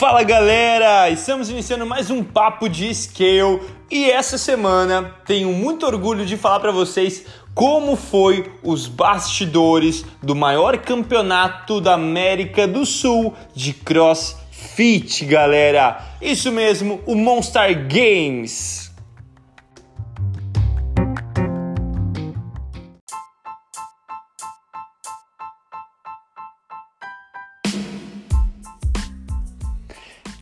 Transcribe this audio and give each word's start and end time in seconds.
Fala 0.00 0.22
galera, 0.22 1.10
estamos 1.10 1.50
iniciando 1.50 1.84
mais 1.84 2.10
um 2.10 2.24
papo 2.24 2.70
de 2.70 2.94
scale 2.94 3.60
e 3.90 4.10
essa 4.10 4.38
semana 4.38 5.14
tenho 5.26 5.52
muito 5.52 5.84
orgulho 5.84 6.24
de 6.24 6.38
falar 6.38 6.58
para 6.58 6.72
vocês 6.72 7.26
como 7.54 7.96
foi 7.96 8.50
os 8.62 8.86
bastidores 8.86 10.02
do 10.22 10.34
maior 10.34 10.78
campeonato 10.78 11.82
da 11.82 11.92
América 11.96 12.66
do 12.66 12.86
Sul 12.86 13.34
de 13.54 13.74
CrossFit, 13.74 15.26
galera. 15.26 16.02
Isso 16.18 16.50
mesmo, 16.50 17.02
o 17.04 17.14
Monster 17.14 17.86
Games. 17.86 18.89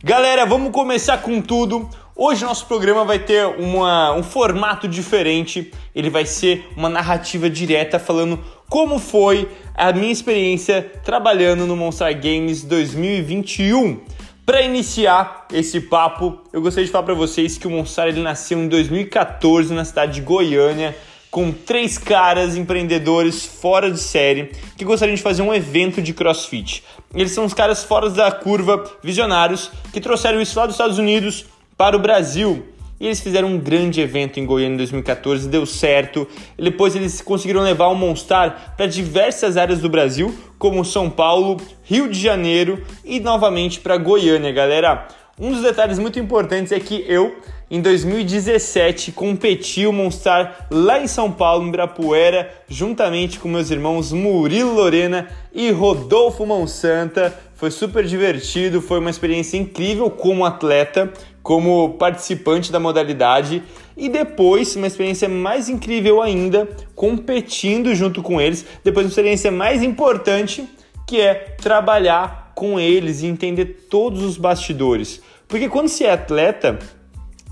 Galera, 0.09 0.43
vamos 0.43 0.71
começar 0.71 1.19
com 1.19 1.39
tudo. 1.39 1.87
Hoje 2.15 2.43
nosso 2.43 2.65
programa 2.65 3.05
vai 3.05 3.19
ter 3.19 3.45
uma, 3.45 4.11
um 4.15 4.23
formato 4.23 4.87
diferente. 4.87 5.71
Ele 5.93 6.09
vai 6.09 6.25
ser 6.25 6.67
uma 6.75 6.89
narrativa 6.89 7.47
direta 7.47 7.99
falando 7.99 8.43
como 8.67 8.97
foi 8.97 9.47
a 9.75 9.93
minha 9.93 10.11
experiência 10.11 10.81
trabalhando 11.03 11.67
no 11.67 11.75
Monster 11.75 12.11
Games 12.19 12.63
2021. 12.63 13.99
Para 14.47 14.63
iniciar 14.63 15.45
esse 15.53 15.79
papo, 15.79 16.39
eu 16.51 16.59
gostaria 16.59 16.87
de 16.87 16.91
falar 16.91 17.03
para 17.03 17.13
vocês 17.13 17.59
que 17.59 17.67
o 17.67 17.69
Monster 17.69 18.07
ele 18.07 18.23
nasceu 18.23 18.57
em 18.57 18.67
2014 18.67 19.71
na 19.75 19.85
cidade 19.85 20.13
de 20.13 20.21
Goiânia 20.21 20.97
com 21.31 21.51
três 21.51 21.97
caras 21.97 22.55
empreendedores 22.55 23.45
fora 23.45 23.91
de 23.91 23.99
série 23.99 24.51
que 24.77 24.85
gostariam 24.85 25.15
de 25.15 25.21
fazer 25.21 25.41
um 25.41 25.53
evento 25.53 26.01
de 26.01 26.13
crossfit. 26.13 26.83
Eles 27.13 27.31
são 27.31 27.45
os 27.45 27.53
caras 27.53 27.83
fora 27.83 28.09
da 28.09 28.31
curva, 28.31 28.83
visionários, 29.03 29.71
que 29.93 30.01
trouxeram 30.01 30.41
isso 30.41 30.57
lá 30.59 30.65
dos 30.65 30.75
Estados 30.75 30.97
Unidos 30.97 31.45
para 31.77 31.95
o 31.95 31.99
Brasil. 31.99 32.65
E 32.99 33.05
eles 33.05 33.21
fizeram 33.21 33.47
um 33.47 33.57
grande 33.57 34.01
evento 34.01 34.39
em 34.39 34.45
Goiânia 34.45 34.73
em 34.73 34.77
2014, 34.77 35.47
deu 35.47 35.65
certo. 35.65 36.27
E 36.57 36.63
depois 36.63 36.95
eles 36.95 37.21
conseguiram 37.21 37.61
levar 37.61 37.87
o 37.87 37.95
Monstar 37.95 38.73
para 38.75 38.87
diversas 38.87 39.55
áreas 39.55 39.79
do 39.79 39.87
Brasil, 39.87 40.37
como 40.57 40.83
São 40.83 41.09
Paulo, 41.09 41.55
Rio 41.83 42.09
de 42.09 42.19
Janeiro 42.19 42.83
e 43.05 43.21
novamente 43.21 43.79
para 43.79 43.95
Goiânia, 43.95 44.51
galera. 44.51 45.07
Um 45.39 45.51
dos 45.51 45.61
detalhes 45.61 45.97
muito 45.97 46.19
importantes 46.19 46.73
é 46.73 46.79
que 46.81 47.05
eu 47.07 47.37
em 47.71 47.79
2017 47.81 49.13
competi 49.13 49.87
o 49.87 49.93
Monstar 49.93 50.67
lá 50.69 50.99
em 50.99 51.07
São 51.07 51.31
Paulo, 51.31 51.63
em 51.63 51.69
Ibirapuera, 51.69 52.51
juntamente 52.67 53.39
com 53.39 53.47
meus 53.47 53.71
irmãos 53.71 54.11
Murilo 54.11 54.73
Lorena 54.73 55.29
e 55.53 55.71
Rodolfo 55.71 56.45
Monsanta. 56.45 57.33
Foi 57.55 57.71
super 57.71 58.03
divertido, 58.03 58.81
foi 58.81 58.99
uma 58.99 59.09
experiência 59.09 59.55
incrível 59.55 60.09
como 60.09 60.43
atleta, 60.43 61.09
como 61.41 61.93
participante 61.93 62.69
da 62.69 62.79
modalidade 62.79 63.63
e 63.95 64.09
depois 64.09 64.75
uma 64.75 64.87
experiência 64.87 65.29
mais 65.29 65.69
incrível 65.69 66.21
ainda, 66.21 66.67
competindo 66.93 67.95
junto 67.95 68.21
com 68.21 68.41
eles. 68.41 68.65
Depois 68.83 69.05
uma 69.05 69.09
experiência 69.09 69.51
mais 69.51 69.81
importante, 69.83 70.67
que 71.07 71.21
é 71.21 71.33
trabalhar 71.61 72.38
com 72.59 72.77
eles 72.77 73.21
e 73.21 73.25
entender 73.25 73.87
todos 73.89 74.21
os 74.21 74.35
bastidores. 74.35 75.21
Porque 75.47 75.69
quando 75.69 75.87
se 75.87 76.03
é 76.03 76.11
atleta, 76.11 76.77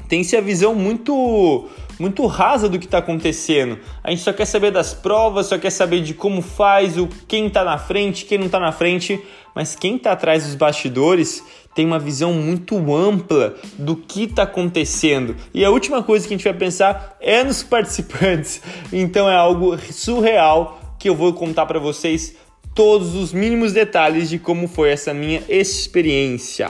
tem-se 0.09 0.35
a 0.35 0.41
visão 0.41 0.75
muito 0.75 1.69
muito 1.97 2.27
rasa 2.27 2.67
do 2.67 2.77
que 2.77 2.85
está 2.85 2.97
acontecendo. 2.97 3.79
A 4.03 4.11
gente 4.11 4.21
só 4.21 4.33
quer 4.33 4.45
saber 4.45 4.69
das 4.69 4.93
provas, 4.93 5.47
só 5.47 5.57
quer 5.57 5.69
saber 5.69 6.01
de 6.01 6.13
como 6.13 6.41
faz, 6.41 6.97
o 6.97 7.07
quem 7.25 7.47
está 7.47 7.63
na 7.63 7.77
frente, 7.77 8.25
quem 8.25 8.37
não 8.37 8.47
está 8.47 8.59
na 8.59 8.73
frente, 8.73 9.19
mas 9.55 9.75
quem 9.75 9.95
está 9.95 10.11
atrás 10.11 10.43
dos 10.43 10.53
bastidores 10.55 11.41
tem 11.73 11.85
uma 11.85 11.97
visão 11.97 12.33
muito 12.33 12.93
ampla 12.93 13.55
do 13.79 13.95
que 13.95 14.25
está 14.25 14.43
acontecendo. 14.43 15.37
E 15.53 15.63
a 15.63 15.71
última 15.71 16.03
coisa 16.03 16.27
que 16.27 16.33
a 16.33 16.37
gente 16.37 16.43
vai 16.43 16.53
pensar 16.53 17.15
é 17.21 17.45
nos 17.45 17.63
participantes. 17.63 18.61
Então 18.91 19.27
é 19.29 19.35
algo 19.35 19.75
surreal 19.91 20.79
que 20.99 21.07
eu 21.07 21.15
vou 21.15 21.33
contar 21.33 21.65
para 21.65 21.79
vocês 21.79 22.35
todos 22.77 23.15
os 23.15 23.33
mínimos 23.33 23.73
detalhes 23.73 24.29
de 24.29 24.37
como 24.37 24.67
foi 24.67 24.91
essa 24.91 25.11
minha 25.11 25.41
experiência. 25.49 26.69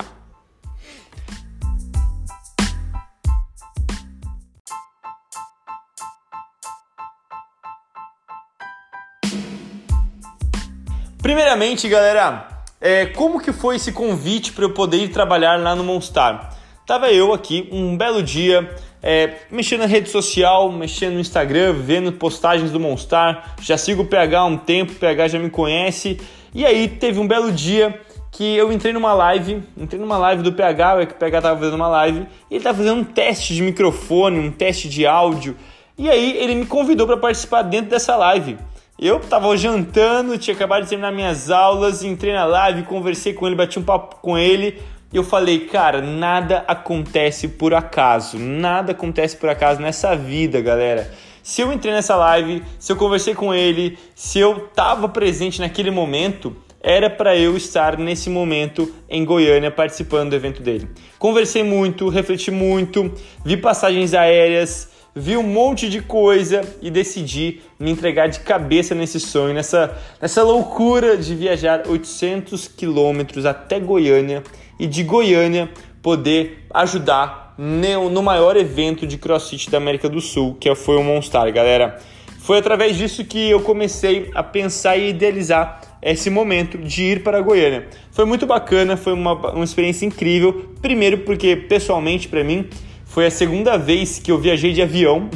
Primeiramente, 11.22 11.90
galera, 11.90 12.64
é, 12.80 13.08
como 13.08 13.42
que 13.42 13.52
foi 13.52 13.76
esse 13.76 13.92
convite 13.92 14.54
para 14.54 14.64
eu 14.64 14.74
poder 14.74 15.04
ir 15.04 15.10
trabalhar 15.10 15.60
lá 15.60 15.76
no 15.76 15.84
Monstar? 15.84 16.57
Tava 16.88 17.12
eu 17.12 17.34
aqui 17.34 17.68
um 17.70 17.98
belo 17.98 18.24
dia, 18.24 18.74
é, 19.04 19.40
mexendo 19.52 19.82
na 19.82 19.88
rede 19.88 20.08
social, 20.10 20.72
mexendo 20.72 21.16
no 21.16 21.20
Instagram, 21.20 21.74
vendo 21.74 22.14
postagens 22.14 22.72
do 22.72 22.80
Monstar. 22.80 23.56
Já 23.62 23.78
sigo 23.78 24.04
o 24.04 24.06
PH 24.06 24.40
há 24.40 24.46
um 24.46 24.58
tempo, 24.58 24.94
o 24.94 24.96
PH 24.96 25.28
já 25.28 25.38
me 25.38 25.50
conhece. 25.50 26.18
E 26.56 26.66
aí 26.66 26.88
teve 26.88 27.20
um 27.20 27.28
belo 27.28 27.52
dia 27.52 28.00
que 28.32 28.56
eu 28.56 28.72
entrei 28.72 28.94
numa 28.94 29.14
live, 29.14 29.62
entrei 29.78 30.00
numa 30.00 30.18
live 30.18 30.42
do 30.42 30.54
PH, 30.54 31.02
é 31.02 31.06
que 31.06 31.14
o 31.14 31.18
PH 31.18 31.42
tava 31.42 31.60
fazendo 31.60 31.76
uma 31.76 31.90
live, 31.90 32.26
e 32.50 32.56
ele 32.56 32.64
tava 32.64 32.78
fazendo 32.78 33.02
um 33.02 33.04
teste 33.04 33.54
de 33.54 33.62
microfone, 33.62 34.40
um 34.40 34.50
teste 34.50 34.88
de 34.88 35.06
áudio. 35.06 35.58
E 35.98 36.10
aí 36.10 36.38
ele 36.38 36.56
me 36.56 36.66
convidou 36.66 37.06
para 37.06 37.18
participar 37.18 37.64
dentro 37.64 37.90
dessa 37.90 38.16
live. 38.16 38.58
Eu 38.98 39.20
tava 39.20 39.56
jantando, 39.58 40.38
tinha 40.38 40.56
acabado 40.56 40.84
de 40.84 40.90
terminar 40.90 41.12
minhas 41.12 41.52
aulas, 41.52 42.02
entrei 42.02 42.32
na 42.32 42.46
live, 42.46 42.84
conversei 42.84 43.34
com 43.34 43.46
ele, 43.46 43.58
bati 43.58 43.78
um 43.78 43.84
papo 43.84 44.16
com 44.22 44.38
ele. 44.38 44.82
E 45.12 45.16
eu 45.16 45.24
falei, 45.24 45.62
cara, 45.68 46.02
nada 46.02 46.66
acontece 46.68 47.48
por 47.48 47.74
acaso. 47.74 48.38
Nada 48.38 48.92
acontece 48.92 49.38
por 49.38 49.50
acaso 49.50 49.82
nessa 49.82 50.16
vida, 50.16 50.60
galera. 50.60 51.10
Se 51.42 51.62
eu 51.62 51.72
entrei 51.72 51.94
nessa 51.94 52.16
live, 52.18 52.62
se 52.78 52.92
eu 52.92 52.98
conversei 52.98 53.34
com 53.34 53.54
ele, 53.54 53.98
se 54.14 54.38
eu 54.38 54.68
tava 54.76 55.08
presente 55.08 55.62
naquele 55.62 55.90
momento, 55.90 56.54
era 56.82 57.10
para 57.10 57.38
eu 57.38 57.56
estar 57.56 57.98
nesse 57.98 58.30
momento 58.30 58.94
em 59.10 59.24
Goiânia 59.24 59.72
participando 59.72 60.32
do 60.32 60.36
evento 60.36 60.62
dele. 60.62 60.90
Conversei 61.18 61.64
muito, 61.64 62.10
refleti 62.10 62.52
muito, 62.52 63.10
vi 63.46 63.56
passagens 63.56 64.14
aéreas, 64.14 64.90
vi 65.16 65.38
um 65.38 65.44
monte 65.44 65.90
de 65.90 66.02
coisa 66.02 66.62
e 66.82 66.92
decidi 66.92 67.62
me 67.80 67.92
entregar 67.92 68.28
de 68.28 68.42
cabeça 68.42 68.94
nesse 68.94 69.20
sonho, 69.20 69.54
nessa, 69.54 69.98
nessa 70.22 70.44
loucura 70.44 71.16
de 71.16 71.34
viajar 71.34 71.84
800 71.88 72.68
quilômetros 72.68 73.46
até 73.46 73.80
Goiânia 73.80 74.44
e 74.80 74.88
de 74.88 75.04
Goiânia 75.04 75.70
poder 76.02 76.66
ajudar 76.74 77.56
no 77.58 78.22
maior 78.22 78.56
evento 78.56 79.08
de 79.08 79.18
crossfit 79.18 79.70
da 79.70 79.78
América 79.78 80.08
do 80.08 80.22
Sul, 80.22 80.56
que 80.60 80.74
foi 80.76 80.96
o 80.96 81.04
Monstar, 81.04 81.52
galera. 81.52 82.00
Foi 82.40 82.60
através 82.60 82.96
disso 82.96 83.26
que 83.26 83.50
eu 83.50 83.60
comecei 83.60 84.32
a 84.34 84.42
pensar 84.42 84.96
e 84.96 85.10
idealizar 85.10 85.82
esse 86.02 86.30
momento 86.30 86.78
de 86.78 87.04
ir 87.04 87.24
para 87.24 87.42
Goiânia. 87.42 87.88
Foi 88.12 88.26
muito 88.26 88.46
bacana, 88.46 88.96
foi 88.96 89.14
uma, 89.14 89.34
uma 89.52 89.64
experiência 89.66 90.06
incrível. 90.06 90.70
Primeiro, 90.82 91.20
porque 91.20 91.56
pessoalmente 91.56 92.28
para 92.28 92.44
mim 92.44 92.68
foi 93.04 93.26
a 93.26 93.32
segunda 93.32 93.78
vez 93.78 94.20
que 94.20 94.32
eu 94.32 94.38
viajei 94.38 94.74
de 94.74 94.82
avião 94.82 95.30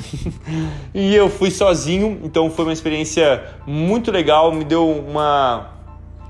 e 0.94 1.16
eu 1.16 1.30
fui 1.30 1.50
sozinho, 1.50 2.20
então 2.24 2.50
foi 2.50 2.66
uma 2.66 2.74
experiência 2.74 3.44
muito 3.66 4.12
legal, 4.12 4.52
me 4.52 4.64
deu 4.64 4.90
uma, 4.90 5.71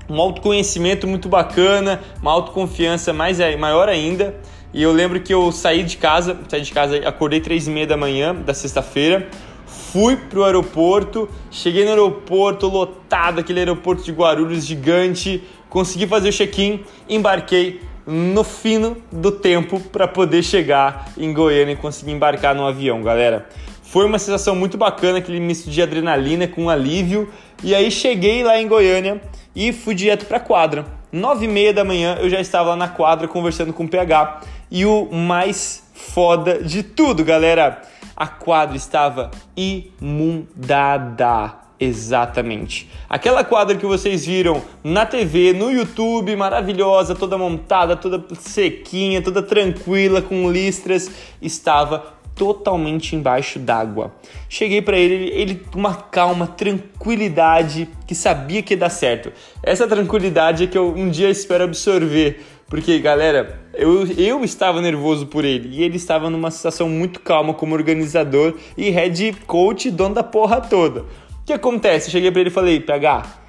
um 0.08 0.20
autoconhecimento 0.20 1.06
muito 1.06 1.28
bacana, 1.28 2.00
uma 2.20 2.32
autoconfiança 2.32 3.12
mais, 3.12 3.38
maior 3.58 3.88
ainda. 3.88 4.34
E 4.74 4.82
eu 4.82 4.92
lembro 4.92 5.20
que 5.20 5.32
eu 5.32 5.52
saí 5.52 5.82
de 5.82 5.96
casa, 5.96 6.38
saí 6.48 6.62
de 6.62 6.72
casa, 6.72 6.96
acordei 7.06 7.40
três 7.40 7.66
e 7.66 7.70
meia 7.70 7.86
da 7.86 7.96
manhã 7.96 8.34
da 8.34 8.54
sexta-feira, 8.54 9.28
fui 9.66 10.16
pro 10.16 10.44
aeroporto, 10.44 11.28
cheguei 11.50 11.84
no 11.84 11.90
aeroporto 11.90 12.66
lotado, 12.68 13.40
aquele 13.40 13.60
aeroporto 13.60 14.02
de 14.02 14.12
Guarulhos 14.12 14.64
gigante, 14.64 15.42
consegui 15.68 16.06
fazer 16.06 16.30
o 16.30 16.32
check-in, 16.32 16.80
embarquei 17.08 17.82
no 18.06 18.42
fino 18.42 18.96
do 19.12 19.30
tempo 19.30 19.78
para 19.78 20.08
poder 20.08 20.42
chegar 20.42 21.12
em 21.16 21.32
Goiânia 21.32 21.72
e 21.72 21.76
conseguir 21.76 22.12
embarcar 22.12 22.54
no 22.54 22.66
avião, 22.66 23.02
galera. 23.02 23.46
Foi 23.82 24.06
uma 24.06 24.18
sensação 24.18 24.56
muito 24.56 24.78
bacana, 24.78 25.18
aquele 25.18 25.38
misto 25.38 25.70
de 25.70 25.82
adrenalina 25.82 26.48
com 26.48 26.70
alívio. 26.70 27.28
E 27.62 27.74
aí 27.74 27.90
cheguei 27.90 28.42
lá 28.42 28.58
em 28.58 28.66
Goiânia 28.66 29.20
e 29.54 29.72
fui 29.72 29.94
direto 29.94 30.26
para 30.26 30.38
a 30.38 30.40
quadra. 30.40 30.86
Nove 31.10 31.44
e 31.44 31.48
meia 31.48 31.72
da 31.72 31.84
manhã 31.84 32.16
eu 32.20 32.28
já 32.30 32.40
estava 32.40 32.70
lá 32.70 32.76
na 32.76 32.88
quadra 32.88 33.28
conversando 33.28 33.72
com 33.72 33.84
o 33.84 33.88
PH. 33.88 34.40
E 34.70 34.86
o 34.86 35.08
mais 35.12 35.82
foda 35.92 36.62
de 36.62 36.82
tudo, 36.82 37.24
galera, 37.24 37.82
a 38.16 38.26
quadra 38.26 38.76
estava 38.76 39.30
imundada. 39.56 41.54
Exatamente. 41.78 42.88
Aquela 43.08 43.42
quadra 43.42 43.76
que 43.76 43.84
vocês 43.84 44.24
viram 44.24 44.62
na 44.84 45.04
TV, 45.04 45.52
no 45.52 45.68
YouTube, 45.68 46.36
maravilhosa, 46.36 47.12
toda 47.12 47.36
montada, 47.36 47.96
toda 47.96 48.24
sequinha, 48.38 49.20
toda 49.20 49.42
tranquila, 49.42 50.22
com 50.22 50.48
listras, 50.48 51.10
estava 51.42 52.21
totalmente 52.34 53.14
embaixo 53.14 53.58
d'água. 53.58 54.14
Cheguei 54.48 54.82
para 54.82 54.96
ele, 54.96 55.30
ele 55.30 55.62
uma 55.74 55.94
calma, 55.94 56.46
tranquilidade, 56.46 57.88
que 58.06 58.14
sabia 58.14 58.62
que 58.62 58.74
ia 58.74 58.78
dar 58.78 58.90
certo. 58.90 59.32
Essa 59.62 59.86
tranquilidade 59.86 60.64
é 60.64 60.66
que 60.66 60.78
eu 60.78 60.94
um 60.94 61.08
dia 61.08 61.30
espero 61.30 61.64
absorver, 61.64 62.40
porque 62.68 62.98
galera, 62.98 63.60
Eu, 63.74 64.06
eu 64.18 64.44
estava 64.44 64.82
nervoso 64.82 65.26
por 65.26 65.44
ele 65.44 65.70
e 65.72 65.82
ele 65.82 65.96
estava 65.96 66.28
numa 66.28 66.50
situação 66.50 66.88
muito 66.90 67.20
calma 67.20 67.54
como 67.54 67.74
organizador 67.74 68.54
e 68.76 68.90
head 68.90 69.34
coach, 69.46 69.90
dono 69.90 70.14
da 70.14 70.22
porra 70.22 70.60
toda. 70.60 71.00
O 71.00 71.44
que 71.46 71.52
acontece? 71.52 72.08
Eu 72.08 72.12
cheguei 72.12 72.30
para 72.30 72.40
ele 72.40 72.50
e 72.50 72.52
falei: 72.52 72.80
PH, 72.80 73.40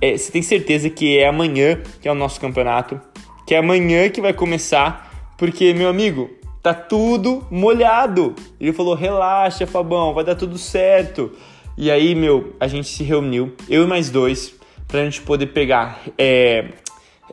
é, 0.00 0.16
você 0.16 0.30
tem 0.30 0.42
certeza 0.42 0.90
que 0.90 1.18
é 1.18 1.26
amanhã 1.26 1.80
que 2.00 2.08
é 2.08 2.12
o 2.12 2.14
nosso 2.14 2.38
campeonato? 2.40 3.00
Que 3.46 3.54
é 3.54 3.58
amanhã 3.58 4.10
que 4.10 4.20
vai 4.20 4.32
começar? 4.32 5.10
Porque, 5.38 5.72
meu 5.74 5.88
amigo, 5.88 6.30
tá 6.62 6.72
tudo 6.72 7.46
molhado. 7.50 8.34
Ele 8.60 8.72
falou: 8.72 8.94
relaxa, 8.94 9.66
Fabão, 9.66 10.14
vai 10.14 10.24
dar 10.24 10.36
tudo 10.36 10.56
certo. 10.56 11.32
E 11.76 11.90
aí, 11.90 12.14
meu, 12.14 12.54
a 12.60 12.68
gente 12.68 12.88
se 12.88 13.02
reuniu, 13.02 13.56
eu 13.68 13.84
e 13.84 13.86
mais 13.86 14.10
dois, 14.10 14.54
pra 14.86 15.04
gente 15.04 15.22
poder 15.22 15.46
pegar. 15.46 16.00
É, 16.16 16.68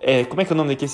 é, 0.02 0.24
como 0.24 0.42
é 0.42 0.46
que 0.46 0.52
é 0.52 0.56
o 0.56 0.58
nome 0.58 0.76
daqui? 0.76 0.86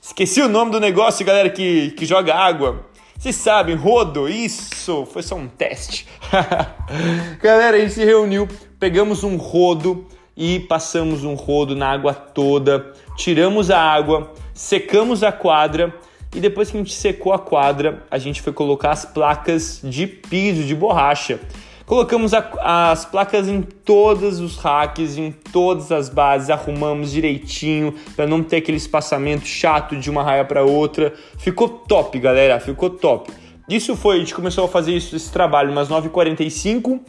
Esqueci 0.00 0.40
o 0.42 0.48
nome 0.48 0.70
do 0.70 0.78
negócio, 0.78 1.24
galera, 1.24 1.48
que, 1.50 1.90
que 1.92 2.04
joga 2.06 2.34
água. 2.34 2.86
Vocês 3.18 3.34
sabem, 3.34 3.74
rodo, 3.74 4.28
isso, 4.28 5.04
foi 5.06 5.22
só 5.22 5.34
um 5.34 5.48
teste. 5.48 6.06
galera, 7.42 7.76
a 7.76 7.80
gente 7.80 7.94
se 7.94 8.04
reuniu, 8.04 8.46
pegamos 8.78 9.24
um 9.24 9.36
rodo 9.36 10.06
e 10.36 10.60
passamos 10.60 11.24
um 11.24 11.34
rodo 11.34 11.74
na 11.74 11.90
água 11.90 12.14
toda, 12.14 12.92
tiramos 13.16 13.72
a 13.72 13.80
água, 13.80 14.32
secamos 14.54 15.24
a 15.24 15.32
quadra 15.32 15.92
e 16.34 16.40
depois 16.40 16.70
que 16.70 16.76
a 16.76 16.80
gente 16.80 16.92
secou 16.92 17.32
a 17.32 17.38
quadra, 17.38 18.02
a 18.10 18.18
gente 18.18 18.42
foi 18.42 18.52
colocar 18.52 18.90
as 18.90 19.04
placas 19.04 19.80
de 19.82 20.06
piso, 20.06 20.62
de 20.62 20.74
borracha. 20.74 21.40
Colocamos 21.86 22.34
a, 22.34 22.90
as 22.90 23.06
placas 23.06 23.48
em 23.48 23.62
todos 23.62 24.40
os 24.40 24.58
racks, 24.58 25.16
em 25.16 25.32
todas 25.32 25.90
as 25.90 26.10
bases, 26.10 26.50
arrumamos 26.50 27.12
direitinho 27.12 27.94
para 28.14 28.26
não 28.26 28.42
ter 28.42 28.56
aquele 28.58 28.76
espaçamento 28.76 29.46
chato 29.46 29.96
de 29.96 30.10
uma 30.10 30.22
raia 30.22 30.44
para 30.44 30.62
outra. 30.62 31.14
Ficou 31.38 31.66
top, 31.66 32.18
galera, 32.18 32.60
ficou 32.60 32.90
top. 32.90 33.32
Isso 33.66 33.96
foi, 33.96 34.16
a 34.16 34.18
gente 34.18 34.34
começou 34.34 34.66
a 34.66 34.68
fazer 34.68 34.94
isso, 34.94 35.16
esse 35.16 35.32
trabalho 35.32 35.72
umas 35.72 35.88
9h45, 35.88 37.00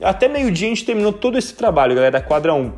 até 0.00 0.28
meio-dia 0.28 0.68
a 0.68 0.70
gente 0.70 0.84
terminou 0.84 1.12
todo 1.12 1.36
esse 1.36 1.54
trabalho, 1.54 1.96
galera, 1.96 2.12
da 2.12 2.20
quadra 2.20 2.54
1. 2.54 2.72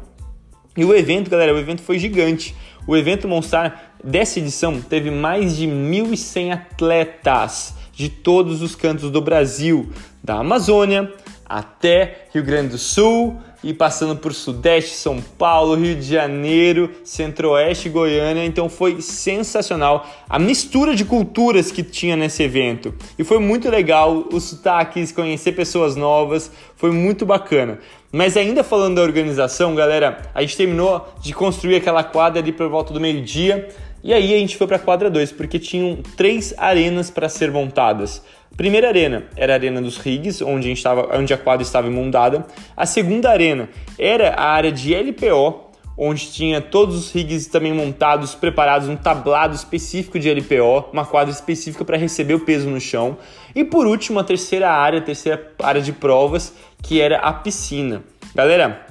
E 0.77 0.85
o 0.85 0.95
evento, 0.95 1.29
galera, 1.29 1.53
o 1.53 1.59
evento 1.59 1.83
foi 1.83 1.99
gigante. 1.99 2.55
O 2.87 2.97
evento 2.97 3.29
Monstar 3.29 3.90
dessa 4.03 4.39
edição 4.39 4.81
teve 4.81 5.11
mais 5.11 5.57
de 5.57 5.67
1.100 5.67 6.53
atletas 6.53 7.75
de 7.93 8.09
todos 8.09 8.63
os 8.63 8.75
cantos 8.75 9.11
do 9.11 9.21
Brasil, 9.21 9.91
da 10.23 10.39
Amazônia, 10.39 11.13
até 11.45 12.27
Rio 12.33 12.45
Grande 12.45 12.69
do 12.69 12.79
Sul 12.79 13.37
e 13.63 13.75
passando 13.75 14.17
por 14.17 14.33
Sudeste, 14.33 14.95
São 14.95 15.21
Paulo, 15.21 15.75
Rio 15.75 15.95
de 15.97 16.03
Janeiro, 16.03 16.91
Centro-Oeste, 17.05 17.89
Goiânia. 17.89 18.45
Então 18.45 18.69
foi 18.69 19.03
sensacional 19.03 20.07
a 20.29 20.39
mistura 20.39 20.95
de 20.95 21.05
culturas 21.05 21.71
que 21.71 21.83
tinha 21.83 22.17
nesse 22.17 22.43
evento. 22.43 22.95
E 23.19 23.25
foi 23.25 23.39
muito 23.39 23.69
legal 23.69 24.29
os 24.33 24.45
sotaques, 24.45 25.13
conhecer 25.13 25.53
pessoas 25.53 25.97
novas, 25.97 26.51
foi 26.77 26.91
muito 26.91 27.27
bacana. 27.27 27.79
Mas 28.13 28.37
ainda 28.37 28.65
falando 28.65 28.97
da 28.97 29.03
organização, 29.03 29.75
galera, 29.75 30.19
a 30.35 30.41
gente 30.41 30.57
terminou 30.57 31.07
de 31.23 31.33
construir 31.33 31.77
aquela 31.77 32.03
quadra 32.03 32.41
ali 32.41 32.51
por 32.51 32.69
volta 32.69 32.93
do 32.93 33.01
meio-dia. 33.01 33.69
E 34.03 34.13
aí 34.13 34.35
a 34.35 34.39
gente 34.39 34.57
foi 34.57 34.67
para 34.67 34.77
a 34.77 34.81
quadra 34.81 35.09
2, 35.09 35.33
porque 35.33 35.59
tinham 35.59 35.99
três 36.17 36.53
arenas 36.57 37.11
para 37.11 37.29
ser 37.29 37.53
montadas. 37.53 38.23
Primeira 38.57 38.89
arena 38.89 39.25
era 39.37 39.53
a 39.53 39.57
Arena 39.57 39.81
dos 39.81 39.97
Rigs, 39.97 40.43
onde 40.43 40.67
a, 40.67 40.69
gente 40.71 40.83
tava, 40.83 41.17
onde 41.17 41.33
a 41.33 41.39
quadra 41.39 41.63
estava 41.63 41.87
imundada. 41.87 42.45
A 42.77 42.85
segunda 42.85 43.31
arena 43.31 43.69
era 43.97 44.31
a 44.31 44.51
área 44.51 44.73
de 44.73 44.93
LPO, 44.93 45.71
onde 46.03 46.33
tinha 46.33 46.63
todos 46.63 46.97
os 46.97 47.13
rigs 47.13 47.47
também 47.47 47.75
montados, 47.75 48.35
preparados, 48.35 48.89
um 48.89 48.97
tablado 48.97 49.55
específico 49.55 50.19
de 50.19 50.31
LPO, 50.31 50.89
uma 50.95 51.05
quadra 51.05 51.31
específica 51.31 51.85
para 51.85 51.99
receber 51.99 52.33
o 52.33 52.41
peso 52.41 52.71
no 52.71 52.81
chão. 52.81 53.19
E 53.55 53.65
por 53.65 53.87
último, 53.87 54.19
a 54.19 54.25
terceira 54.25 54.71
área, 54.71 54.99
a 54.99 55.03
terceira 55.03 55.53
área 55.63 55.83
de 55.83 55.93
provas, 55.93 56.55
que 56.83 57.01
era 57.01 57.19
a 57.19 57.33
piscina. 57.33 58.03
Galera, 58.35 58.87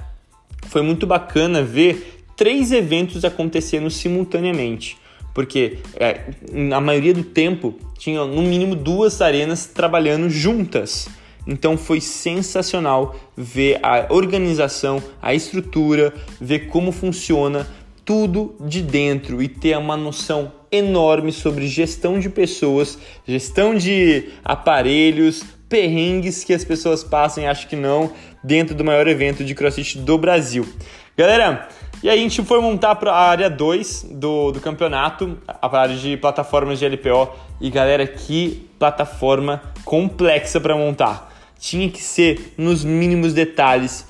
foi 0.66 0.82
muito 0.82 1.06
bacana 1.06 1.62
ver 1.62 2.24
três 2.36 2.72
eventos 2.72 3.24
acontecendo 3.24 3.90
simultaneamente 3.90 5.00
porque 5.34 5.78
é, 5.96 6.20
na 6.52 6.80
maioria 6.80 7.14
do 7.14 7.22
tempo 7.22 7.74
tinha 7.98 8.24
no 8.24 8.42
mínimo 8.42 8.74
duas 8.74 9.20
arenas 9.20 9.66
trabalhando 9.66 10.28
juntas. 10.28 11.08
Então 11.46 11.76
foi 11.76 12.00
sensacional 12.00 13.16
ver 13.36 13.78
a 13.82 14.12
organização, 14.12 15.02
a 15.22 15.34
estrutura, 15.34 16.12
ver 16.40 16.66
como 16.68 16.92
funciona 16.92 17.66
tudo 18.04 18.54
de 18.60 18.82
dentro 18.82 19.42
e 19.42 19.48
ter 19.48 19.76
uma 19.78 19.96
noção 19.96 20.52
enorme 20.70 21.32
sobre 21.32 21.66
gestão 21.66 22.18
de 22.18 22.28
pessoas, 22.28 22.98
gestão 23.26 23.74
de 23.74 24.28
aparelhos, 24.44 25.42
perrengues 25.70 26.42
que 26.44 26.52
as 26.52 26.64
pessoas 26.64 27.02
passam, 27.04 27.48
acho 27.48 27.68
que 27.68 27.76
não, 27.76 28.12
dentro 28.42 28.74
do 28.74 28.84
maior 28.84 29.06
evento 29.06 29.44
de 29.44 29.54
CrossFit 29.54 29.98
do 29.98 30.18
Brasil. 30.18 30.68
Galera, 31.16 31.68
e 32.02 32.08
aí 32.08 32.18
a 32.18 32.22
gente 32.22 32.42
foi 32.42 32.60
montar 32.60 32.96
para 32.96 33.12
a 33.12 33.28
área 33.28 33.48
2 33.48 34.06
do, 34.12 34.50
do 34.50 34.60
campeonato, 34.60 35.38
a 35.46 35.78
área 35.78 35.94
de 35.94 36.16
plataformas 36.16 36.78
de 36.78 36.86
LPO. 36.86 37.28
E 37.60 37.70
galera, 37.70 38.06
que 38.06 38.68
plataforma 38.78 39.62
complexa 39.84 40.58
para 40.58 40.74
montar. 40.74 41.30
Tinha 41.58 41.88
que 41.90 42.02
ser 42.02 42.54
nos 42.56 42.84
mínimos 42.84 43.32
detalhes. 43.34 44.06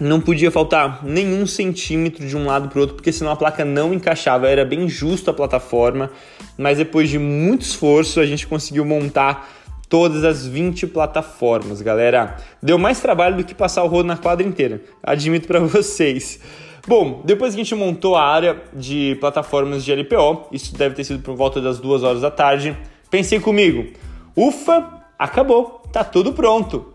Não 0.00 0.20
podia 0.20 0.50
faltar 0.50 1.04
nenhum 1.04 1.46
centímetro 1.46 2.26
de 2.26 2.36
um 2.36 2.44
lado 2.44 2.68
para 2.68 2.78
o 2.78 2.80
outro, 2.80 2.96
porque 2.96 3.12
senão 3.12 3.30
a 3.30 3.36
placa 3.36 3.64
não 3.64 3.94
encaixava. 3.94 4.48
Era 4.48 4.64
bem 4.64 4.88
justo 4.88 5.30
a 5.30 5.34
plataforma, 5.34 6.10
mas 6.58 6.78
depois 6.78 7.08
de 7.08 7.18
muito 7.18 7.62
esforço 7.62 8.18
a 8.18 8.26
gente 8.26 8.46
conseguiu 8.46 8.84
montar 8.84 9.59
todas 9.90 10.24
as 10.24 10.46
20 10.46 10.86
plataformas, 10.86 11.82
galera. 11.82 12.36
Deu 12.62 12.78
mais 12.78 13.00
trabalho 13.00 13.36
do 13.36 13.44
que 13.44 13.54
passar 13.54 13.82
o 13.82 13.88
rodo 13.88 14.06
na 14.06 14.16
quadra 14.16 14.46
inteira, 14.46 14.80
admito 15.02 15.48
para 15.48 15.58
vocês. 15.60 16.40
Bom, 16.86 17.20
depois 17.24 17.54
que 17.54 17.60
a 17.60 17.64
gente 17.64 17.74
montou 17.74 18.16
a 18.16 18.22
área 18.22 18.62
de 18.72 19.18
plataformas 19.20 19.84
de 19.84 19.92
LPO, 19.92 20.46
isso 20.52 20.74
deve 20.74 20.94
ter 20.94 21.04
sido 21.04 21.20
por 21.20 21.36
volta 21.36 21.60
das 21.60 21.78
duas 21.78 22.02
horas 22.02 22.22
da 22.22 22.30
tarde, 22.30 22.74
pensei 23.10 23.38
comigo, 23.38 23.92
ufa, 24.34 25.02
acabou, 25.18 25.82
tá 25.92 26.02
tudo 26.02 26.32
pronto. 26.32 26.94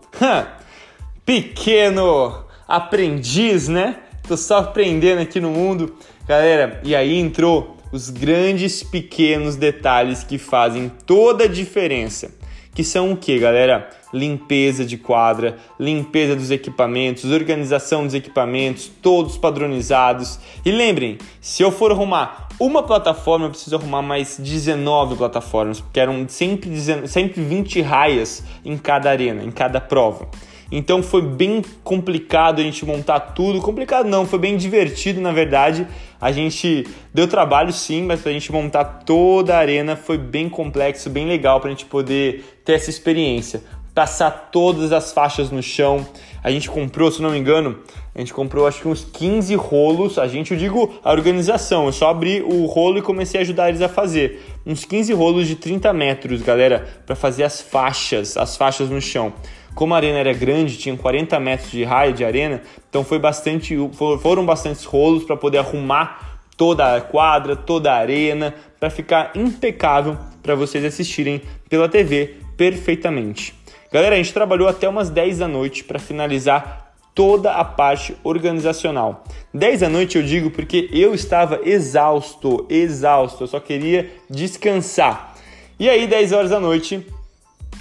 Pequeno 1.24 2.44
aprendiz, 2.66 3.68
né? 3.68 3.96
Tô 4.26 4.36
só 4.36 4.58
aprendendo 4.58 5.20
aqui 5.20 5.38
no 5.38 5.50
mundo. 5.50 5.94
Galera, 6.26 6.80
e 6.82 6.96
aí 6.96 7.16
entrou 7.16 7.76
os 7.92 8.10
grandes 8.10 8.82
pequenos 8.82 9.54
detalhes 9.54 10.24
que 10.24 10.38
fazem 10.38 10.90
toda 11.06 11.44
a 11.44 11.48
diferença 11.48 12.32
que 12.76 12.84
são 12.84 13.12
o 13.12 13.16
que, 13.16 13.38
galera? 13.38 13.88
Limpeza 14.12 14.84
de 14.84 14.98
quadra, 14.98 15.56
limpeza 15.80 16.36
dos 16.36 16.50
equipamentos, 16.50 17.24
organização 17.24 18.04
dos 18.04 18.12
equipamentos, 18.12 18.92
todos 19.00 19.38
padronizados. 19.38 20.38
E 20.62 20.70
lembrem, 20.70 21.16
se 21.40 21.62
eu 21.62 21.72
for 21.72 21.90
arrumar 21.90 22.48
uma 22.60 22.82
plataforma, 22.82 23.46
eu 23.46 23.50
preciso 23.50 23.76
arrumar 23.76 24.02
mais 24.02 24.36
19 24.38 25.16
plataformas, 25.16 25.80
porque 25.80 25.98
eram 25.98 26.28
sempre, 26.28 26.70
120 26.78 27.80
raias 27.80 28.44
em 28.62 28.76
cada 28.76 29.08
arena, 29.08 29.42
em 29.42 29.50
cada 29.50 29.80
prova. 29.80 30.28
Então 30.70 31.02
foi 31.02 31.22
bem 31.22 31.62
complicado 31.84 32.60
a 32.60 32.62
gente 32.62 32.84
montar 32.84 33.20
tudo. 33.20 33.60
Complicado 33.60 34.08
não, 34.08 34.26
foi 34.26 34.38
bem 34.38 34.56
divertido 34.56 35.20
na 35.20 35.32
verdade. 35.32 35.86
A 36.20 36.32
gente 36.32 36.86
deu 37.12 37.28
trabalho 37.28 37.72
sim, 37.72 38.02
mas 38.02 38.20
para 38.20 38.30
a 38.30 38.32
gente 38.32 38.50
montar 38.50 38.84
toda 38.84 39.54
a 39.54 39.58
arena 39.58 39.96
foi 39.96 40.18
bem 40.18 40.48
complexo, 40.48 41.10
bem 41.10 41.26
legal 41.26 41.60
para 41.60 41.68
a 41.68 41.72
gente 41.72 41.84
poder 41.84 42.60
ter 42.64 42.72
essa 42.74 42.90
experiência. 42.90 43.62
Passar 43.94 44.50
todas 44.52 44.92
as 44.92 45.12
faixas 45.12 45.50
no 45.50 45.62
chão. 45.62 46.06
A 46.42 46.50
gente 46.50 46.68
comprou, 46.68 47.10
se 47.10 47.22
não 47.22 47.30
me 47.30 47.38
engano, 47.38 47.78
a 48.14 48.18
gente 48.18 48.32
comprou 48.32 48.66
acho 48.66 48.82
que 48.82 48.88
uns 48.88 49.04
15 49.04 49.54
rolos. 49.54 50.18
A 50.18 50.28
gente, 50.28 50.52
eu 50.52 50.58
digo 50.58 50.94
a 51.02 51.10
organização, 51.12 51.86
eu 51.86 51.92
só 51.92 52.10
abri 52.10 52.42
o 52.42 52.66
rolo 52.66 52.98
e 52.98 53.02
comecei 53.02 53.40
a 53.40 53.42
ajudar 53.42 53.68
eles 53.68 53.80
a 53.80 53.88
fazer. 53.88 54.42
Uns 54.66 54.84
15 54.84 55.12
rolos 55.12 55.46
de 55.46 55.54
30 55.54 55.92
metros, 55.92 56.42
galera, 56.42 56.88
para 57.06 57.14
fazer 57.14 57.44
as 57.44 57.60
faixas, 57.60 58.36
as 58.36 58.56
faixas 58.56 58.90
no 58.90 59.00
chão. 59.00 59.32
Como 59.76 59.94
a 59.94 59.96
arena 59.96 60.18
era 60.18 60.32
grande, 60.32 60.76
tinha 60.76 60.96
40 60.96 61.38
metros 61.38 61.70
de 61.70 61.84
raio 61.84 62.12
de 62.12 62.24
arena, 62.24 62.60
então 62.90 63.04
foi 63.04 63.20
bastante, 63.20 63.76
foram 64.20 64.44
bastantes 64.44 64.84
rolos 64.84 65.22
para 65.22 65.36
poder 65.36 65.58
arrumar 65.58 66.40
toda 66.56 66.96
a 66.96 67.00
quadra, 67.00 67.54
toda 67.54 67.92
a 67.92 67.96
arena, 67.96 68.52
para 68.80 68.90
ficar 68.90 69.30
impecável 69.36 70.18
para 70.42 70.56
vocês 70.56 70.84
assistirem 70.84 71.42
pela 71.68 71.88
TV 71.88 72.34
perfeitamente. 72.56 73.54
Galera, 73.92 74.16
a 74.16 74.18
gente 74.18 74.32
trabalhou 74.32 74.66
até 74.66 74.88
umas 74.88 75.10
10 75.10 75.38
da 75.38 75.46
noite 75.46 75.84
para 75.84 76.00
finalizar 76.00 76.85
toda 77.16 77.52
a 77.52 77.64
parte 77.64 78.14
organizacional. 78.22 79.24
10 79.54 79.80
da 79.80 79.88
noite 79.88 80.18
eu 80.18 80.22
digo 80.22 80.50
porque 80.50 80.88
eu 80.92 81.14
estava 81.14 81.60
exausto, 81.64 82.66
exausto, 82.68 83.42
eu 83.42 83.48
só 83.48 83.58
queria 83.58 84.10
descansar. 84.28 85.34
E 85.80 85.88
aí, 85.88 86.06
10 86.06 86.32
horas 86.32 86.50
da 86.50 86.60
noite, 86.60 87.04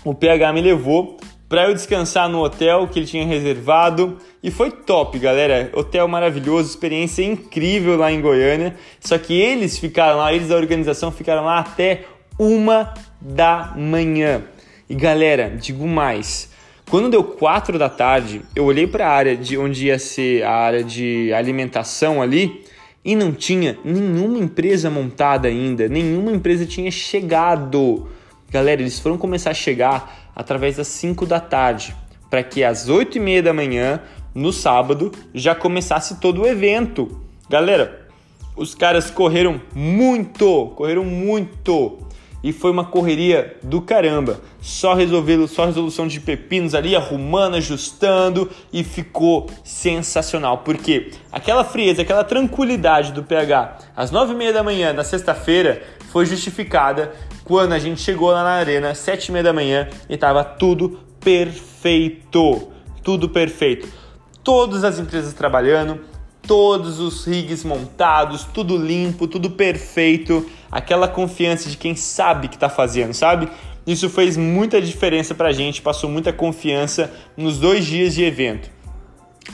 o 0.06 0.16
PH 0.16 0.54
me 0.54 0.62
levou 0.62 1.18
para 1.50 1.66
eu 1.66 1.74
descansar 1.74 2.30
no 2.30 2.44
hotel 2.44 2.88
que 2.88 2.98
ele 2.98 3.06
tinha 3.06 3.26
reservado 3.26 4.18
e 4.42 4.50
foi 4.50 4.72
top, 4.72 5.20
galera. 5.20 5.70
Hotel 5.74 6.08
maravilhoso, 6.08 6.70
experiência 6.70 7.24
incrível 7.24 7.98
lá 7.98 8.12
em 8.12 8.22
Goiânia. 8.22 8.76
Só 9.02 9.18
que 9.18 9.34
eles 9.34 9.78
ficaram 9.78 10.18
lá, 10.18 10.34
eles 10.34 10.48
da 10.48 10.56
organização 10.56 11.12
ficaram 11.12 11.44
lá 11.44 11.60
até 11.60 12.06
uma 12.40 12.94
da 13.20 13.74
manhã. 13.76 14.44
E 14.90 14.96
galera, 14.96 15.50
digo 15.50 15.86
mais. 15.86 16.55
Quando 16.90 17.10
deu 17.10 17.24
quatro 17.24 17.80
da 17.80 17.90
tarde, 17.90 18.44
eu 18.56 18.64
olhei 18.64 18.86
para 18.86 19.08
a 19.08 19.12
área 19.12 19.36
de 19.36 19.58
onde 19.58 19.88
ia 19.88 19.98
ser 19.98 20.44
a 20.44 20.52
área 20.52 20.84
de 20.84 21.34
alimentação 21.34 22.22
ali 22.22 22.64
e 23.04 23.16
não 23.16 23.32
tinha 23.32 23.78
nenhuma 23.84 24.38
empresa 24.38 24.90
montada 24.90 25.48
ainda, 25.48 25.90
nenhuma 25.90 26.32
empresa 26.32 26.64
tinha 26.64 26.92
chegado. 26.92 28.08
Galera, 28.52 28.82
eles 28.82 29.00
foram 29.00 29.18
começar 29.18 29.50
a 29.50 29.56
chegar 29.56 30.32
através 30.36 30.78
das 30.78 30.88
5 30.88 31.26
da 31.26 31.40
tarde, 31.40 31.96
para 32.30 32.44
que 32.44 32.64
às 32.64 32.88
8 32.88 33.18
e 33.18 33.20
meia 33.20 33.42
da 33.42 33.54
manhã, 33.54 34.00
no 34.34 34.54
sábado, 34.54 35.12
já 35.34 35.56
começasse 35.56 36.20
todo 36.20 36.44
o 36.44 36.48
evento. 36.48 37.20
Galera, 37.50 38.08
os 38.56 38.76
caras 38.76 39.10
correram 39.10 39.60
muito, 39.74 40.72
correram 40.76 41.04
muito 41.04 42.05
e 42.46 42.54
foi 42.54 42.70
uma 42.70 42.86
correria 42.86 43.58
do 43.64 43.82
caramba. 43.82 44.40
Só 44.62 44.94
resolvendo, 44.94 45.48
só 45.48 45.66
resolução 45.66 46.08
de 46.08 46.20
pepinos 46.20 46.76
ali, 46.76 46.96
arrumando, 46.96 47.56
ajustando 47.56 48.48
e 48.72 48.84
ficou 48.84 49.50
sensacional. 49.64 50.60
Porque 50.60 51.10
aquela 51.32 51.64
frieza, 51.64 52.04
aquela 52.04 52.24
tranquilidade 52.24 53.12
do 53.14 53.24
PH 53.24 53.80
às 53.96 54.12
nove 54.12 54.34
e 54.34 54.36
meia 54.36 54.54
da 54.54 54.62
manhã 54.62 54.94
na 54.94 55.04
sexta-feira 55.04 55.82
foi 56.12 56.28
justificada 56.28 57.14
quando 57.44 57.74
a 57.74 57.80
gente 57.80 58.00
chegou 58.00 58.30
lá 58.30 58.44
na 58.44 58.52
arena 58.52 58.94
sete 58.94 59.30
e 59.30 59.32
meia 59.32 59.44
da 59.44 59.52
manhã 59.52 59.90
e 60.08 60.14
estava 60.14 60.44
tudo 60.44 61.00
perfeito, 61.20 62.72
tudo 63.02 63.28
perfeito. 63.28 63.90
Todas 64.44 64.84
as 64.84 65.00
empresas 65.00 65.34
trabalhando, 65.34 66.00
todos 66.44 67.00
os 67.00 67.26
rigs 67.26 67.64
montados, 67.64 68.44
tudo 68.44 68.78
limpo, 68.78 69.28
tudo 69.28 69.50
perfeito, 69.50 70.46
aquela 70.76 71.08
confiança 71.08 71.70
de 71.70 71.78
quem 71.78 71.96
sabe 71.96 72.50
que 72.50 72.56
está 72.56 72.68
fazendo, 72.68 73.14
sabe? 73.14 73.48
Isso 73.88 74.10
fez 74.10 74.36
muita 74.36 74.82
diferença 74.82 75.34
para 75.34 75.48
a 75.48 75.52
gente, 75.54 75.82
passou 75.82 76.10
muita 76.10 76.34
confiança 76.34 77.14
nos 77.38 77.58
dois 77.58 77.86
dias 77.86 78.14
de 78.14 78.26
evento. 78.26 78.70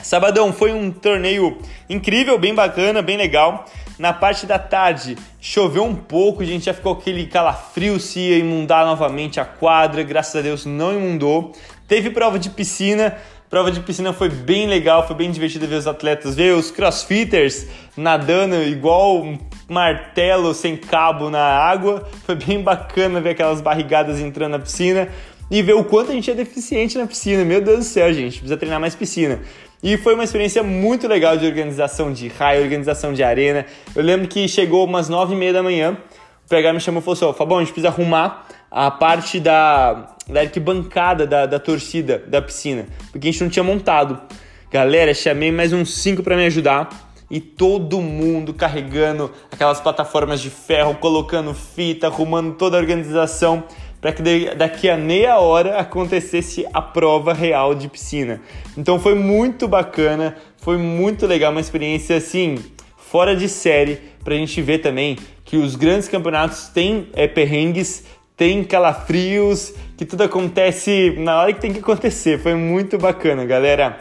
Sabadão 0.02 0.52
foi 0.52 0.72
um 0.72 0.90
torneio 0.90 1.58
incrível, 1.88 2.36
bem 2.40 2.52
bacana, 2.52 3.00
bem 3.00 3.16
legal. 3.16 3.66
Na 4.00 4.12
parte 4.12 4.46
da 4.46 4.58
tarde 4.58 5.16
choveu 5.40 5.84
um 5.84 5.94
pouco, 5.94 6.42
a 6.42 6.46
gente 6.46 6.64
já 6.64 6.74
ficou 6.74 6.94
aquele 6.94 7.24
calafrio 7.28 8.00
se 8.00 8.18
ia 8.18 8.38
inundar 8.38 8.84
novamente 8.84 9.38
a 9.38 9.44
quadra, 9.44 10.02
graças 10.02 10.34
a 10.34 10.40
Deus 10.40 10.66
não 10.66 10.92
inundou. 10.92 11.52
Teve 11.86 12.10
prova 12.10 12.36
de 12.36 12.50
piscina, 12.50 13.16
Prova 13.52 13.70
de 13.70 13.80
piscina 13.80 14.14
foi 14.14 14.30
bem 14.30 14.66
legal, 14.66 15.06
foi 15.06 15.14
bem 15.14 15.30
divertido 15.30 15.66
ver 15.66 15.74
os 15.74 15.86
atletas, 15.86 16.34
ver 16.34 16.54
os 16.54 16.70
crossfitters 16.70 17.66
nadando 17.94 18.54
igual 18.62 19.38
martelo 19.72 20.54
sem 20.54 20.76
cabo 20.76 21.30
na 21.30 21.42
água. 21.42 22.08
Foi 22.24 22.34
bem 22.34 22.62
bacana 22.62 23.20
ver 23.20 23.30
aquelas 23.30 23.60
barrigadas 23.60 24.20
entrando 24.20 24.52
na 24.52 24.58
piscina 24.58 25.08
e 25.50 25.62
ver 25.62 25.74
o 25.74 25.84
quanto 25.84 26.12
a 26.12 26.14
gente 26.14 26.30
é 26.30 26.34
deficiente 26.34 26.96
na 26.96 27.06
piscina. 27.06 27.44
Meu 27.44 27.60
Deus 27.60 27.78
do 27.78 27.84
céu, 27.84 28.12
gente, 28.12 28.38
precisa 28.38 28.56
treinar 28.56 28.80
mais 28.80 28.94
piscina. 28.94 29.40
E 29.82 29.96
foi 29.96 30.14
uma 30.14 30.22
experiência 30.22 30.62
muito 30.62 31.08
legal 31.08 31.36
de 31.36 31.44
organização 31.44 32.12
de 32.12 32.28
raio, 32.28 32.62
organização 32.62 33.12
de 33.12 33.22
arena. 33.22 33.66
Eu 33.96 34.02
lembro 34.02 34.28
que 34.28 34.46
chegou 34.46 34.84
umas 34.84 35.08
nove 35.08 35.34
e 35.34 35.36
meia 35.36 35.52
da 35.52 35.62
manhã, 35.62 35.96
o 36.46 36.48
PH 36.48 36.72
me 36.72 36.80
chamou 36.80 37.00
e 37.00 37.04
falou 37.04 37.30
assim: 37.30 37.38
Fabão, 37.38 37.58
a 37.58 37.60
gente 37.60 37.72
precisa 37.72 37.88
arrumar 37.88 38.46
a 38.70 38.90
parte 38.90 39.40
da, 39.40 40.14
da 40.28 40.40
arquibancada 40.40 41.26
da, 41.26 41.46
da 41.46 41.58
torcida 41.58 42.22
da 42.26 42.40
piscina, 42.40 42.86
porque 43.10 43.28
a 43.28 43.30
gente 43.32 43.42
não 43.42 43.50
tinha 43.50 43.64
montado. 43.64 44.20
Galera, 44.70 45.12
chamei 45.12 45.50
mais 45.50 45.72
uns 45.72 45.94
cinco 45.94 46.22
para 46.22 46.36
me 46.36 46.46
ajudar 46.46 47.11
e 47.32 47.40
todo 47.40 48.02
mundo 48.02 48.52
carregando 48.52 49.30
aquelas 49.50 49.80
plataformas 49.80 50.38
de 50.38 50.50
ferro, 50.50 50.94
colocando 50.96 51.54
fita, 51.54 52.08
arrumando 52.08 52.56
toda 52.56 52.76
a 52.76 52.80
organização 52.80 53.64
para 54.02 54.12
que 54.12 54.54
daqui 54.54 54.90
a 54.90 54.98
meia 54.98 55.38
hora 55.38 55.78
acontecesse 55.78 56.66
a 56.74 56.82
prova 56.82 57.32
real 57.32 57.74
de 57.74 57.88
piscina. 57.88 58.42
Então 58.76 59.00
foi 59.00 59.14
muito 59.14 59.66
bacana, 59.66 60.36
foi 60.58 60.76
muito 60.76 61.26
legal, 61.26 61.52
uma 61.52 61.60
experiência 61.60 62.16
assim 62.16 62.58
fora 62.98 63.34
de 63.34 63.48
série 63.48 63.98
para 64.22 64.34
a 64.34 64.36
gente 64.36 64.60
ver 64.60 64.78
também 64.78 65.16
que 65.42 65.56
os 65.56 65.74
grandes 65.74 66.08
campeonatos 66.08 66.68
têm 66.68 67.08
é, 67.14 67.26
perrengues, 67.26 68.04
tem 68.36 68.62
calafrios, 68.62 69.72
que 69.96 70.04
tudo 70.04 70.24
acontece 70.24 71.14
na 71.18 71.40
hora 71.40 71.52
que 71.52 71.60
tem 71.60 71.72
que 71.72 71.78
acontecer. 71.78 72.38
Foi 72.38 72.54
muito 72.54 72.98
bacana, 72.98 73.44
galera. 73.46 74.00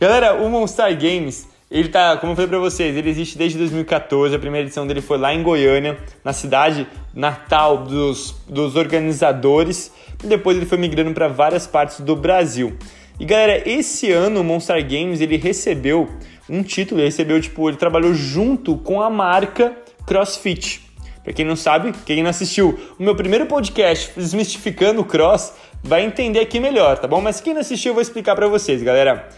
Galera, 0.00 0.34
o 0.34 0.48
Monster 0.48 0.96
Games, 0.96 1.48
ele 1.70 1.88
tá, 1.88 2.16
como 2.16 2.32
eu 2.32 2.36
falei 2.36 2.48
para 2.48 2.58
vocês, 2.58 2.96
ele 2.96 3.10
existe 3.10 3.36
desde 3.36 3.58
2014. 3.58 4.34
A 4.34 4.38
primeira 4.38 4.66
edição 4.66 4.86
dele 4.86 5.02
foi 5.02 5.18
lá 5.18 5.34
em 5.34 5.42
Goiânia, 5.42 5.98
na 6.24 6.32
cidade 6.32 6.86
natal 7.12 7.84
dos, 7.84 8.34
dos 8.48 8.74
organizadores. 8.74 9.92
E 10.24 10.26
depois 10.26 10.56
ele 10.56 10.64
foi 10.64 10.78
migrando 10.78 11.12
para 11.12 11.28
várias 11.28 11.66
partes 11.66 12.00
do 12.00 12.16
Brasil. 12.16 12.76
E 13.20 13.24
galera, 13.26 13.68
esse 13.68 14.10
ano 14.10 14.40
o 14.40 14.44
Monster 14.44 14.82
Games 14.82 15.20
ele 15.20 15.36
recebeu 15.36 16.08
um 16.48 16.62
título, 16.62 17.00
ele 17.00 17.08
recebeu 17.08 17.38
tipo, 17.40 17.68
ele 17.68 17.76
trabalhou 17.76 18.14
junto 18.14 18.76
com 18.76 19.02
a 19.02 19.10
marca 19.10 19.76
CrossFit. 20.06 20.88
Para 21.22 21.34
quem 21.34 21.44
não 21.44 21.56
sabe, 21.56 21.92
quem 22.06 22.22
não 22.22 22.30
assistiu 22.30 22.78
o 22.98 23.02
meu 23.02 23.14
primeiro 23.14 23.44
podcast 23.44 24.12
desmistificando 24.16 25.02
o 25.02 25.04
cross, 25.04 25.52
vai 25.82 26.02
entender 26.02 26.40
aqui 26.40 26.58
melhor, 26.58 26.96
tá 26.96 27.06
bom? 27.06 27.20
Mas 27.20 27.40
quem 27.40 27.52
não 27.52 27.60
assistiu, 27.60 27.90
eu 27.90 27.94
vou 27.94 28.00
explicar 28.00 28.34
para 28.34 28.48
vocês, 28.48 28.82
galera. 28.82 29.28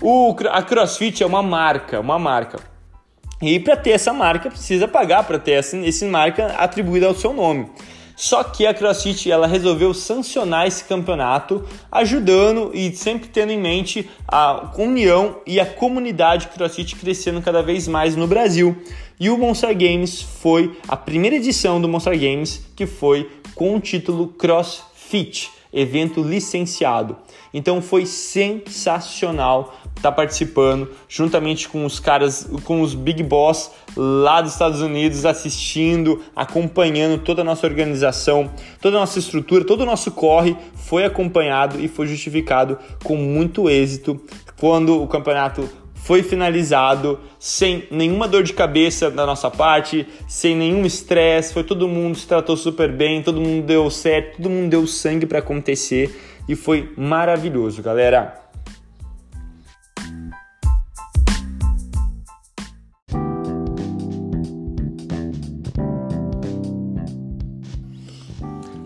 O, 0.00 0.34
a 0.50 0.62
CrossFit 0.62 1.22
é 1.22 1.26
uma 1.26 1.42
marca, 1.42 1.98
uma 2.00 2.18
marca. 2.18 2.60
E 3.42 3.58
para 3.58 3.76
ter 3.76 3.90
essa 3.90 4.12
marca, 4.12 4.50
precisa 4.50 4.86
pagar 4.86 5.24
para 5.24 5.38
ter 5.38 5.52
essa, 5.52 5.76
marca 6.06 6.46
atribuída 6.58 7.06
ao 7.06 7.14
seu 7.14 7.32
nome. 7.32 7.68
Só 8.16 8.42
que 8.42 8.66
a 8.66 8.74
CrossFit 8.74 9.30
ela 9.30 9.46
resolveu 9.46 9.94
sancionar 9.94 10.66
esse 10.66 10.82
campeonato, 10.82 11.64
ajudando 11.90 12.72
e 12.74 12.92
sempre 12.94 13.28
tendo 13.28 13.52
em 13.52 13.58
mente 13.58 14.10
a 14.26 14.72
união 14.76 15.36
e 15.46 15.60
a 15.60 15.66
comunidade 15.66 16.48
CrossFit 16.48 16.96
crescendo 16.96 17.40
cada 17.40 17.62
vez 17.62 17.86
mais 17.86 18.16
no 18.16 18.26
Brasil. 18.26 18.76
E 19.20 19.30
o 19.30 19.38
Monster 19.38 19.76
Games 19.76 20.20
foi 20.20 20.76
a 20.88 20.96
primeira 20.96 21.36
edição 21.36 21.80
do 21.80 21.88
Monster 21.88 22.18
Games 22.18 22.66
que 22.74 22.86
foi 22.86 23.30
com 23.54 23.76
o 23.76 23.80
título 23.80 24.28
CrossFit, 24.28 25.50
evento 25.72 26.22
licenciado. 26.22 27.16
Então 27.52 27.80
foi 27.80 28.06
sensacional 28.06 29.74
estar 29.96 30.10
tá 30.10 30.12
participando, 30.12 30.90
juntamente 31.08 31.68
com 31.68 31.84
os 31.84 31.98
caras, 31.98 32.48
com 32.64 32.80
os 32.82 32.94
Big 32.94 33.22
Boss 33.22 33.70
lá 33.96 34.40
dos 34.40 34.52
Estados 34.52 34.80
Unidos, 34.80 35.24
assistindo, 35.24 36.22
acompanhando 36.34 37.18
toda 37.18 37.42
a 37.42 37.44
nossa 37.44 37.66
organização, 37.66 38.50
toda 38.80 38.96
a 38.96 39.00
nossa 39.00 39.18
estrutura, 39.18 39.64
todo 39.64 39.82
o 39.82 39.86
nosso 39.86 40.10
corre 40.12 40.56
foi 40.74 41.04
acompanhado 41.04 41.80
e 41.80 41.88
foi 41.88 42.06
justificado 42.06 42.78
com 43.02 43.16
muito 43.16 43.68
êxito 43.68 44.20
quando 44.58 45.02
o 45.02 45.06
campeonato 45.06 45.68
foi 46.08 46.22
finalizado 46.22 47.20
sem 47.38 47.86
nenhuma 47.90 48.26
dor 48.26 48.42
de 48.42 48.54
cabeça 48.54 49.10
da 49.10 49.26
nossa 49.26 49.50
parte, 49.50 50.08
sem 50.26 50.56
nenhum 50.56 50.86
estresse, 50.86 51.52
foi 51.52 51.62
todo 51.62 51.86
mundo 51.86 52.16
se 52.16 52.26
tratou 52.26 52.56
super 52.56 52.90
bem, 52.90 53.22
todo 53.22 53.38
mundo 53.38 53.66
deu 53.66 53.90
certo, 53.90 54.38
todo 54.38 54.48
mundo 54.48 54.70
deu 54.70 54.86
sangue 54.86 55.26
para 55.26 55.40
acontecer 55.40 56.18
e 56.48 56.56
foi 56.56 56.94
maravilhoso, 56.96 57.82
galera. 57.82 58.40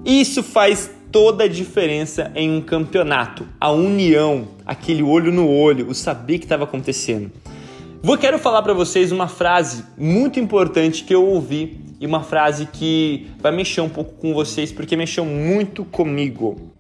Isso 0.05 0.43
faz 0.43 0.91
toda 1.13 1.45
a 1.45 1.49
diferença 1.49 2.33
em 2.35 2.51
um 2.51 2.63
campeonato. 2.63 3.47
A 3.61 3.71
união, 3.71 4.49
aquele 4.65 5.03
olho 5.03 5.31
no 5.31 5.47
olho, 5.47 5.89
o 5.89 5.95
saber 5.95 6.39
que 6.39 6.47
estava 6.47 6.65
acontecendo. 6.65 7.31
Vou 8.03 8.17
quero 8.17 8.39
falar 8.39 8.63
para 8.63 8.73
vocês 8.73 9.13
uma 9.13 9.29
frase 9.29 9.85
muito 9.97 10.41
importante 10.41 11.05
que 11.05 11.15
eu 11.15 11.25
ouvi 11.25 11.79
e 12.01 12.07
uma 12.07 12.23
frase 12.23 12.67
que 12.67 13.29
vai 13.39 13.53
mexer 13.53 13.83
um 13.83 13.91
pouco 13.91 14.15
com 14.15 14.33
vocês 14.33 14.73
porque 14.73 14.97
mexeu 14.97 15.25
muito 15.25 15.85
comigo. 15.85 16.73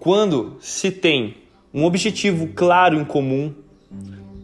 Quando 0.00 0.58
se 0.60 0.90
tem 0.90 1.36
um 1.72 1.84
objetivo 1.84 2.48
claro 2.48 3.00
em 3.00 3.04
comum, 3.04 3.54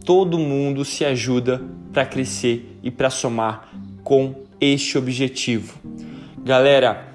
todo 0.05 0.37
mundo 0.37 0.83
se 0.83 1.05
ajuda 1.05 1.61
para 1.91 2.05
crescer 2.05 2.77
e 2.81 2.89
para 2.89 3.09
somar 3.09 3.69
com 4.03 4.35
este 4.59 4.97
objetivo. 4.97 5.73
Galera, 6.43 7.07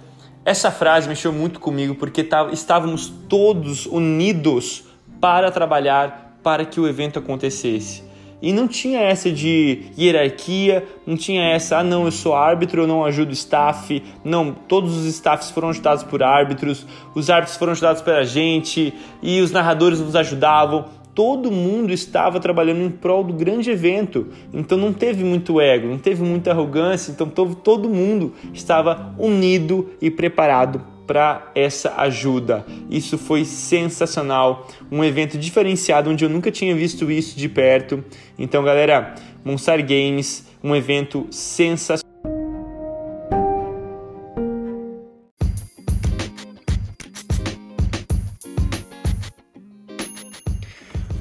essa 0.44 0.70
frase 0.70 1.08
mexeu 1.08 1.32
muito 1.32 1.58
comigo 1.58 1.94
porque 1.94 2.28
estávamos 2.52 3.08
todos 3.28 3.86
unidos 3.86 4.84
para 5.20 5.50
trabalhar 5.50 6.38
para 6.42 6.64
que 6.64 6.78
o 6.78 6.86
evento 6.86 7.18
acontecesse. 7.18 8.04
E 8.40 8.52
não 8.52 8.68
tinha 8.68 9.00
essa 9.00 9.32
de 9.32 9.86
hierarquia, 9.98 10.86
não 11.06 11.16
tinha 11.16 11.42
essa, 11.42 11.78
ah 11.78 11.82
não, 11.82 12.04
eu 12.04 12.12
sou 12.12 12.34
árbitro, 12.34 12.82
eu 12.82 12.86
não 12.86 13.04
ajudo 13.04 13.30
o 13.30 13.32
staff. 13.32 14.02
Não, 14.22 14.52
todos 14.52 14.94
os 14.94 15.06
staffs 15.06 15.50
foram 15.50 15.70
ajudados 15.70 16.04
por 16.04 16.22
árbitros, 16.22 16.86
os 17.14 17.30
árbitros 17.30 17.56
foram 17.56 17.72
ajudados 17.72 18.02
pela 18.02 18.24
gente 18.24 18.94
e 19.22 19.40
os 19.40 19.50
narradores 19.50 20.00
nos 20.00 20.14
ajudavam 20.14 20.84
todo 21.16 21.50
mundo 21.50 21.94
estava 21.94 22.38
trabalhando 22.38 22.82
em 22.82 22.90
prol 22.90 23.24
do 23.24 23.32
grande 23.32 23.70
evento. 23.70 24.28
Então 24.52 24.76
não 24.76 24.92
teve 24.92 25.24
muito 25.24 25.58
ego, 25.58 25.88
não 25.88 25.98
teve 25.98 26.22
muita 26.22 26.50
arrogância, 26.50 27.10
então 27.10 27.26
todo 27.30 27.88
mundo 27.88 28.34
estava 28.52 29.14
unido 29.18 29.88
e 29.98 30.10
preparado 30.10 30.84
para 31.06 31.50
essa 31.54 31.94
ajuda. 31.96 32.66
Isso 32.90 33.16
foi 33.16 33.46
sensacional, 33.46 34.68
um 34.92 35.02
evento 35.02 35.38
diferenciado 35.38 36.10
onde 36.10 36.22
eu 36.22 36.28
nunca 36.28 36.50
tinha 36.50 36.74
visto 36.74 37.10
isso 37.10 37.38
de 37.38 37.48
perto. 37.48 38.04
Então, 38.38 38.62
galera, 38.62 39.14
Monstar 39.42 39.80
Games, 39.80 40.46
um 40.62 40.76
evento 40.76 41.26
sensacional. 41.30 42.05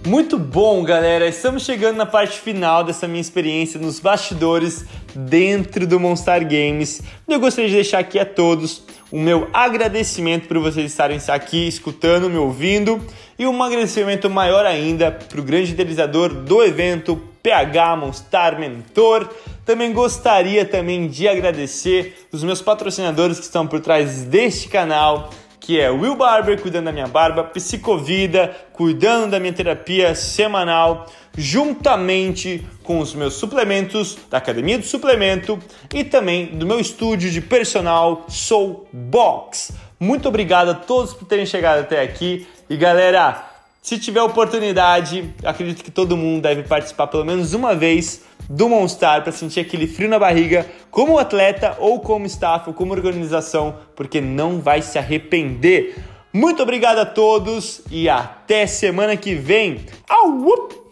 Muito 0.06 0.38
bom, 0.38 0.84
galera! 0.84 1.28
Estamos 1.28 1.66
chegando 1.66 1.98
na 1.98 2.06
parte 2.06 2.40
final 2.40 2.84
dessa 2.84 3.08
minha 3.08 3.20
experiência 3.20 3.80
nos 3.80 4.00
bastidores 4.00 4.86
dentro 5.16 5.88
do 5.88 6.00
Monstar 6.00 6.42
Games. 6.42 7.02
Eu 7.28 7.40
gostaria 7.40 7.68
de 7.68 7.76
deixar 7.76 7.98
aqui 7.98 8.20
a 8.20 8.26
todos 8.26 8.84
o 9.12 9.18
meu 9.18 9.50
agradecimento 9.52 10.48
por 10.48 10.60
vocês 10.60 10.92
estarem 10.92 11.20
aqui 11.28 11.68
escutando, 11.68 12.30
me 12.30 12.38
ouvindo 12.38 13.04
e 13.40 13.48
um 13.48 13.64
agradecimento 13.64 14.30
maior 14.30 14.64
ainda 14.64 15.10
para 15.10 15.40
o 15.40 15.44
grande 15.44 15.72
idealizador 15.72 16.32
do 16.32 16.64
evento, 16.64 17.20
PH 17.42 17.96
Monstar 17.96 18.60
Mentor. 18.60 19.28
Também 19.66 19.92
gostaria 19.92 20.66
também 20.66 21.08
de 21.08 21.28
agradecer 21.28 22.28
os 22.32 22.44
meus 22.44 22.62
patrocinadores 22.62 23.40
que 23.40 23.46
estão 23.46 23.66
por 23.66 23.80
trás 23.80 24.22
deste 24.22 24.68
canal 24.70 25.32
que 25.66 25.80
é 25.80 25.90
Will 25.90 26.16
Barber 26.16 26.62
cuidando 26.62 26.86
da 26.86 26.92
minha 26.92 27.08
barba, 27.08 27.44
Psicovida 27.44 28.56
cuidando 28.72 29.32
da 29.32 29.40
minha 29.40 29.52
terapia 29.52 30.14
semanal, 30.14 31.08
juntamente 31.36 32.64
com 32.84 33.00
os 33.00 33.16
meus 33.16 33.34
suplementos 33.34 34.16
da 34.30 34.38
Academia 34.38 34.78
do 34.78 34.86
Suplemento 34.86 35.58
e 35.92 36.04
também 36.04 36.46
do 36.46 36.68
meu 36.68 36.80
estúdio 36.80 37.32
de 37.32 37.42
personal 37.42 38.26
Soul 38.30 38.88
Box. 38.94 39.74
Muito 40.00 40.30
obrigado 40.30 40.70
a 40.70 40.76
todos 40.76 41.16
por 41.16 41.28
terem 41.28 41.48
chegado 41.48 41.80
até 41.80 42.00
aqui 42.00 42.46
e 42.70 42.78
galera, 42.78 43.55
se 43.86 44.00
tiver 44.00 44.24
oportunidade, 44.24 45.32
acredito 45.44 45.84
que 45.84 45.92
todo 45.92 46.18
mundo 46.18 46.42
deve 46.42 46.64
participar 46.64 47.06
pelo 47.06 47.24
menos 47.24 47.54
uma 47.54 47.76
vez 47.76 48.24
do 48.50 48.68
Monstar 48.68 49.22
para 49.22 49.32
sentir 49.32 49.60
aquele 49.60 49.86
frio 49.86 50.10
na 50.10 50.18
barriga, 50.18 50.66
como 50.90 51.20
atleta 51.20 51.78
ou 51.78 52.00
como 52.00 52.26
staff 52.26 52.68
ou 52.68 52.74
como 52.74 52.94
organização, 52.94 53.76
porque 53.96 54.20
não 54.20 54.60
vai 54.60 54.82
se 54.82 54.98
arrepender. 54.98 55.98
Muito 56.34 56.64
obrigado 56.64 56.98
a 56.98 57.06
todos 57.06 57.84
e 57.92 58.10
até 58.10 58.66
semana 58.66 59.16
que 59.16 59.36
vem. 59.36 59.86
Au! 60.10 60.85